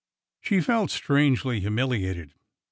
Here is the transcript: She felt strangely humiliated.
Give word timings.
She 0.39 0.61
felt 0.61 0.89
strangely 0.89 1.59
humiliated. 1.59 2.33